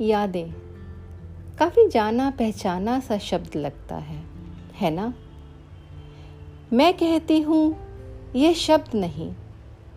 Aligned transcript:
यादें। 0.00 0.52
काफ़ी 1.58 1.88
जाना 1.88 2.30
पहचाना 2.30 3.00
सा 3.00 3.18
शब्द 3.18 3.56
लगता 3.56 3.96
है 3.96 4.24
है 4.74 4.90
ना? 4.90 5.14
मैं 6.72 6.94
कहती 6.94 7.40
हूँ 7.40 7.76
यह 8.36 8.52
शब्द 8.52 8.94
नहीं, 8.94 9.32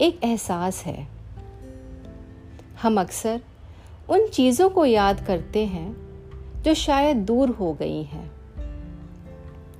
एक 0.01 0.23
एहसास 0.23 0.83
है। 0.85 1.07
हम 2.81 3.01
अक्सर 3.01 3.41
उन 4.09 4.27
चीज़ों 4.27 4.69
को 4.69 4.85
याद 4.85 5.25
करते 5.25 5.65
हैं, 5.65 5.95
जो 6.61 6.73
शायद 6.73 7.17
दूर 7.17 7.49
हो 7.49 7.73
गई 7.73 8.03
हैं, 8.03 8.31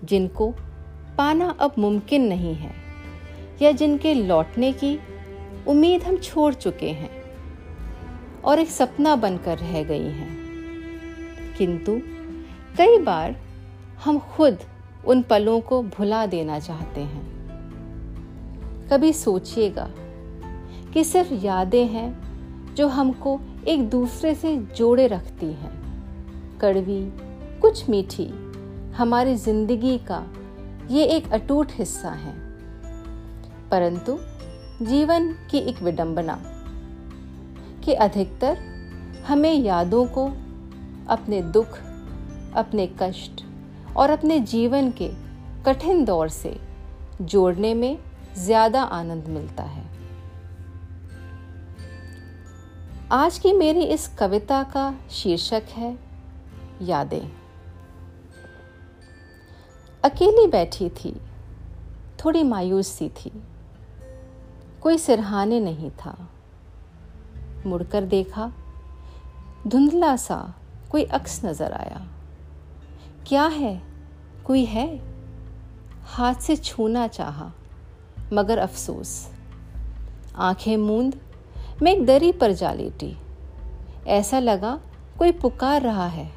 जिनको 0.04 0.54
पाना 1.18 1.50
अब 1.50 1.74
मुमकिन 1.80 2.22
नहीं 2.22 2.56
है, 2.56 2.74
या 3.62 3.72
जिनके 3.72 4.14
लौटने 4.14 4.72
की 4.72 5.00
उम्मीद 5.68 6.04
हम 6.04 6.18
छोड़ 6.18 6.54
चुके 6.54 6.90
हैं। 6.90 7.21
और 8.46 8.60
एक 8.60 8.70
सपना 8.70 9.16
बनकर 9.16 9.58
रह 9.58 9.84
गई 9.84 10.08
हैं। 10.08 10.38
किंतु 11.58 12.00
कई 12.78 12.98
बार 12.98 13.36
हम 14.06 14.20
खुद 14.20 14.58
उन 15.06 15.22
पलों 15.22 15.62
को 15.62 15.84
भुला 15.84 16.26
देना 16.26 16.60
चाहते 16.60 17.02
हैं। 17.02 17.32
कभी 18.92 19.14
सोचिएगा 19.14 19.90
कि 20.94 21.04
सिर्फ़ 21.04 21.34
यादें 21.34 21.88
हैं 21.88 22.32
जो 22.76 22.88
हमको 22.88 23.40
एक 23.68 23.90
दूसरे 23.90 24.36
से 24.36 24.58
जोड़े 24.58 25.08
रखती 25.08 25.46
हैं। 25.46 25.82
कड़वी, 26.60 27.14
कुछ 27.62 27.90
मीठी, 27.90 28.30
हमारी 28.96 29.36
ज़िंदगी 29.36 29.98
का 29.98 30.28
ये 30.92 31.06
एक 31.06 31.32
अटूट 31.32 31.68
हिस्सा 31.72 32.10
है। 32.10 32.34
परंतु 33.70 34.20
जीवन 34.86 35.34
की 35.34 35.58
एक 35.58 35.82
विडंबना। 35.82 36.51
कि 37.82 37.94
अधिकतर 37.94 38.58
हमें 39.28 39.54
यादों 39.54 40.06
को, 40.08 40.26
अपने 41.10 41.42
दुख, 41.42 41.78
अपने 42.56 42.88
कष्ट 43.00 43.44
और 43.98 44.10
अपने 44.10 44.40
जीवन 44.40 44.92
के 44.92 45.10
कठिन 45.66 46.04
दौर 46.06 46.30
से 46.30 46.56
जोड़ने 47.22 47.74
में 47.74 47.98
ज़्यादा 48.36 48.82
आनंद 48.82 49.28
मिलता 49.28 49.64
है। 49.64 49.90
आज 53.12 53.38
की 53.40 53.54
मेरी 53.54 53.84
इस 53.84 54.08
कविता 54.20 54.62
का 54.64 54.94
शीर्षक 55.12 55.64
है 55.70 55.98
यादें। 56.82 57.32
अकेली 60.04 60.48
बैठी 60.48 60.90
थी, 60.90 61.14
थोड़ी 62.20 62.44
मायूस 62.44 62.88
सी 62.88 63.10
थी, 63.10 63.32
कोई 64.82 64.98
सिरहाने 64.98 65.60
नहीं 65.60 65.90
था। 65.96 66.16
मुड़कर 67.66 68.04
देखा। 68.04 68.52
धुंधला 69.68 70.16
सा 70.16 70.56
कोई 70.92 71.04
अक्स 71.04 71.46
नज़र 71.46 71.72
आया। 71.72 72.08
क्या 73.28 73.46
है? 73.46 73.82
कोई 74.46 74.66
है? 74.66 75.02
हाथ 76.06 76.36
से 76.36 76.56
छूना 76.56 77.08
चाहा, 77.08 77.52
मगर 78.34 78.58
अफसोस। 78.58 79.32
आँखें 80.36 80.78
मूंद, 80.78 81.16
मैं 81.82 81.92
एक 81.92 82.06
दरी 82.06 82.32
पर 82.32 82.52
जा 82.52 82.74
लेटी। 82.74 83.18
ऐसा 84.08 84.40
लगा 84.40 84.82
कोई 85.20 85.32
पुकार 85.32 85.82
रहा 85.82 86.08
है। 86.08 86.32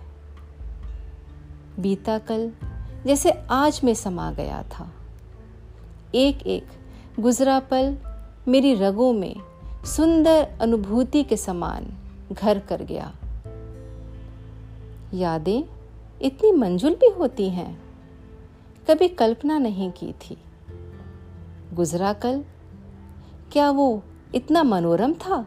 बीता 1.78 2.18
कल 2.18 2.52
जैसे 3.06 3.30
आज 3.50 3.80
में 3.84 3.94
समा 3.94 4.32
गया 4.32 4.62
था। 4.62 4.92
एक 6.14 6.46
एक 6.46 6.66
गुजरा 7.20 7.60
पल 7.60 7.96
मेरी 8.48 8.74
रगों 8.74 9.12
में 9.12 9.36
सुंदर 9.86 10.58
अनुभूति 10.60 11.22
के 11.22 11.36
समान 11.36 11.86
घर 12.32 12.58
कर 12.58 12.82
गया। 12.82 13.12
यादें 15.14 15.62
इतनी 16.22 16.52
मंजुल 16.52 16.94
भी 16.94 17.08
होती 17.08 17.48
हैं, 17.50 17.82
कभी 18.90 19.08
कल्पना 19.08 19.58
नहीं 19.58 19.90
की 19.90 20.12
थी। 20.12 20.38
गुजरा 21.72 22.12
कल, 22.12 22.44
क्या 23.52 23.70
वो 23.70 24.02
इतना 24.34 24.62
मनोरम 24.62 25.14
था? 25.14 25.46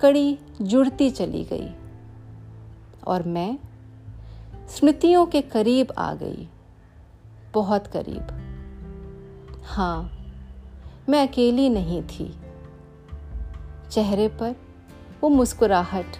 कड़ी 0.00 0.38
जुड़ती 0.62 1.10
चली 1.10 1.44
गई 1.44 1.68
और 3.06 3.22
मैं 3.22 3.58
स्मृतियों 4.68 5.26
के 5.26 5.42
करीब 5.42 5.92
आ 5.98 6.14
गई, 6.14 6.48
बहुत 7.54 7.86
करीब। 7.86 8.26
हाँ 9.64 10.10
मैं 11.08 11.28
अकेली 11.28 11.68
नहीं 11.68 12.02
थी। 12.02 12.34
चेहरे 13.90 14.28
पर 14.28 14.54
वो 15.20 15.28
मुस्कुराहट, 15.28 16.16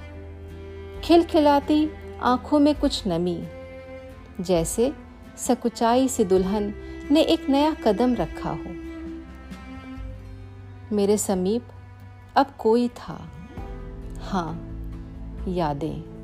खिलखिलाती 1.04 1.90
आँखों 2.22 2.58
में 2.58 2.74
कुछ 2.74 3.02
नमी, 3.06 3.42
जैसे 4.40 4.92
सकुचाई 5.36 6.08
से 6.08 6.24
दुल्हन 6.24 6.74
ने 7.10 7.20
एक 7.20 7.48
नया 7.50 7.74
कदम 7.74 8.14
रखा 8.14 8.50
हो। 8.50 8.74
मेरे 10.96 11.16
समीप 11.18 11.68
अब 12.36 12.46
कोई 12.58 12.88
था। 12.88 13.28
हाँ 14.20 14.52
यादें। 15.48 16.16